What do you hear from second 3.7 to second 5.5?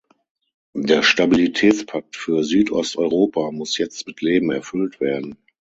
jetzt mit Leben erfüllt werden.